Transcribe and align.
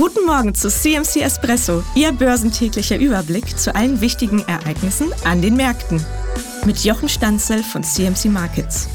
Guten 0.00 0.24
Morgen 0.24 0.54
zu 0.54 0.70
CMC 0.70 1.20
Espresso, 1.20 1.84
Ihr 1.94 2.10
börsentäglicher 2.12 2.96
Überblick 2.96 3.58
zu 3.58 3.74
allen 3.74 4.00
wichtigen 4.00 4.40
Ereignissen 4.48 5.12
an 5.24 5.42
den 5.42 5.56
Märkten. 5.56 6.02
Mit 6.64 6.82
Jochen 6.84 7.10
Stanzel 7.10 7.62
von 7.62 7.82
CMC 7.84 8.30
Markets. 8.30 8.88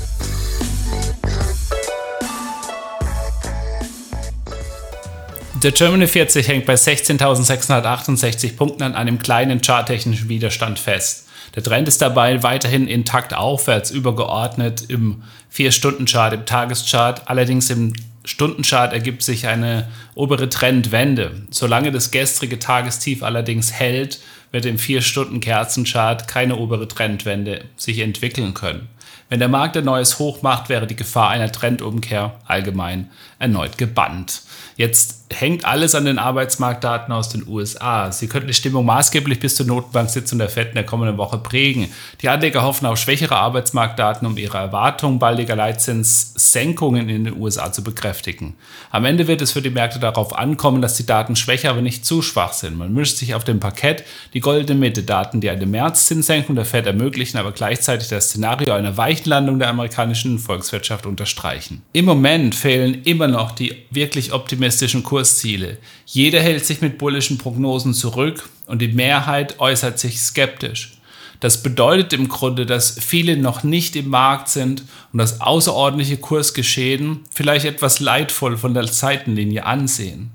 Der 5.61 5.73
Germany 5.73 6.07
40 6.07 6.47
hängt 6.47 6.65
bei 6.65 6.73
16.668 6.73 8.55
Punkten 8.55 8.81
an 8.81 8.95
einem 8.95 9.19
kleinen 9.19 9.61
charttechnischen 9.61 10.27
Widerstand 10.27 10.79
fest. 10.79 11.27
Der 11.53 11.61
Trend 11.61 11.87
ist 11.87 12.01
dabei 12.01 12.41
weiterhin 12.41 12.87
intakt 12.87 13.35
aufwärts 13.35 13.91
übergeordnet 13.91 14.85
im 14.89 15.21
4-Stunden-Chart, 15.53 16.33
im 16.33 16.47
Tageschart. 16.47 17.29
Allerdings 17.29 17.69
im 17.69 17.93
Stundenchart 18.25 18.93
ergibt 18.93 19.23
sich 19.23 19.47
eine 19.47 19.87
obere 20.15 20.49
Trendwende. 20.49 21.43
Solange 21.51 21.91
das 21.91 22.11
gestrige 22.11 22.59
Tagestief 22.59 23.23
allerdings 23.23 23.71
hält, 23.71 24.19
wird 24.51 24.65
im 24.65 24.77
4-Stunden-Kerzenchart 24.77 26.27
keine 26.27 26.57
obere 26.57 26.87
Trendwende 26.87 27.65
sich 27.77 27.99
entwickeln 27.99 28.53
können. 28.53 28.89
Wenn 29.29 29.39
der 29.39 29.49
Markt 29.49 29.75
ein 29.77 29.85
neues 29.85 30.19
Hoch 30.19 30.41
macht, 30.41 30.69
wäre 30.69 30.87
die 30.87 30.95
Gefahr 30.95 31.29
einer 31.29 31.51
Trendumkehr 31.51 32.35
allgemein 32.45 33.09
erneut 33.39 33.77
gebannt. 33.77 34.41
Jetzt 34.77 35.25
hängt 35.33 35.63
alles 35.65 35.95
an 35.95 36.05
den 36.05 36.19
Arbeitsmarktdaten 36.19 37.13
aus 37.13 37.29
den 37.29 37.47
USA. 37.47 38.11
Sie 38.11 38.27
könnten 38.27 38.47
die 38.47 38.53
Stimmung 38.53 38.85
maßgeblich 38.85 39.39
bis 39.39 39.55
zur 39.55 39.65
Notenbanksitzung 39.65 40.37
der 40.37 40.49
FED 40.49 40.69
in 40.69 40.75
der 40.75 40.85
kommenden 40.85 41.17
Woche 41.17 41.37
prägen. 41.37 41.87
Die 42.21 42.29
Anleger 42.29 42.61
hoffen 42.61 42.85
auf 42.85 42.97
schwächere 42.97 43.37
Arbeitsmarktdaten, 43.37 44.27
um 44.27 44.37
ihre 44.37 44.57
Erwartungen 44.57 45.17
baldiger 45.17 45.55
Leitzinssenkungen 45.55 47.09
in 47.09 47.23
den 47.23 47.37
USA 47.37 47.71
zu 47.71 47.83
bekräftigen. 47.83 48.55
Am 48.91 49.05
Ende 49.05 49.27
wird 49.27 49.41
es 49.41 49.53
für 49.53 49.61
die 49.61 49.69
Märkte 49.69 49.99
darauf 49.99 50.37
ankommen, 50.37 50.81
dass 50.81 50.95
die 50.95 51.05
Daten 51.05 51.35
schwächer, 51.35 51.69
aber 51.69 51.81
nicht 51.81 52.05
zu 52.05 52.21
schwach 52.21 52.53
sind. 52.53 52.77
Man 52.77 52.93
mischt 52.93 53.17
sich 53.17 53.33
auf 53.33 53.45
dem 53.45 53.59
Parkett 53.61 54.03
die 54.33 54.41
goldene 54.41 54.77
Mitte, 54.77 55.03
Daten, 55.03 55.39
die 55.39 55.49
eine 55.49 55.65
Märzzinssenkung 55.65 56.55
der 56.55 56.65
FED 56.65 56.87
ermöglichen, 56.87 57.37
aber 57.37 57.53
gleichzeitig 57.53 58.09
das 58.09 58.25
Szenario 58.25 58.73
einer 58.73 58.97
weichen 59.05 59.29
Landung 59.29 59.59
der 59.59 59.69
amerikanischen 59.69 60.39
Volkswirtschaft 60.39 61.05
unterstreichen. 61.05 61.83
Im 61.93 62.05
Moment 62.05 62.55
fehlen 62.55 63.03
immer 63.03 63.27
noch 63.27 63.51
die 63.51 63.75
wirklich 63.91 64.33
optimistischen 64.33 65.03
Kursziele. 65.03 65.77
Jeder 66.07 66.39
hält 66.39 66.65
sich 66.65 66.81
mit 66.81 66.97
bullischen 66.97 67.37
Prognosen 67.37 67.93
zurück 67.93 68.49
und 68.65 68.81
die 68.81 68.87
Mehrheit 68.87 69.59
äußert 69.59 69.99
sich 69.99 70.19
skeptisch. 70.19 70.97
Das 71.39 71.61
bedeutet 71.61 72.13
im 72.13 72.29
Grunde, 72.29 72.65
dass 72.65 72.97
viele 72.99 73.37
noch 73.37 73.61
nicht 73.61 73.95
im 73.95 74.09
Markt 74.09 74.49
sind 74.49 74.81
und 75.13 75.19
das 75.19 75.39
außerordentliche 75.39 76.17
Kursgeschehen 76.17 77.19
vielleicht 77.31 77.65
etwas 77.65 77.99
leidvoll 77.99 78.57
von 78.57 78.73
der 78.73 78.87
Seitenlinie 78.87 79.67
ansehen. 79.67 80.31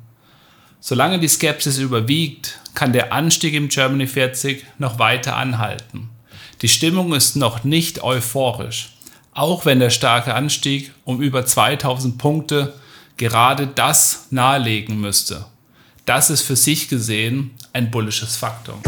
Solange 0.78 1.18
die 1.18 1.26
Skepsis 1.26 1.78
überwiegt, 1.78 2.60
kann 2.74 2.92
der 2.92 3.12
Anstieg 3.12 3.54
im 3.54 3.68
Germany 3.68 4.06
40 4.06 4.64
noch 4.78 5.00
weiter 5.00 5.36
anhalten. 5.36 6.09
Die 6.62 6.69
Stimmung 6.69 7.14
ist 7.14 7.36
noch 7.36 7.64
nicht 7.64 8.03
euphorisch, 8.03 8.91
auch 9.33 9.64
wenn 9.64 9.80
der 9.80 9.89
starke 9.89 10.34
Anstieg 10.34 10.92
um 11.05 11.22
über 11.22 11.47
2000 11.47 12.19
Punkte 12.19 12.75
gerade 13.16 13.66
das 13.66 14.27
nahelegen 14.28 15.00
müsste. 15.00 15.47
Das 16.05 16.28
ist 16.28 16.42
für 16.42 16.56
sich 16.56 16.88
gesehen 16.88 17.53
ein 17.72 17.91
bullisches 17.91 18.36
Faktum. 18.36 18.83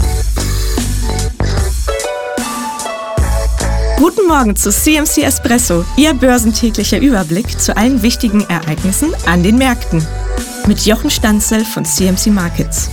Guten 3.97 4.27
Morgen 4.29 4.55
zu 4.55 4.71
CMC 4.71 5.23
Espresso, 5.23 5.87
Ihr 5.97 6.13
börsentäglicher 6.13 6.99
Überblick 6.99 7.59
zu 7.59 7.75
allen 7.75 8.03
wichtigen 8.03 8.43
Ereignissen 8.51 9.15
an 9.25 9.43
den 9.43 9.57
Märkten. 9.57 10.07
Mit 10.67 10.85
Jochen 10.85 11.09
Stanzel 11.09 11.65
von 11.65 11.87
CMC 11.87 12.27
Markets. 12.27 12.91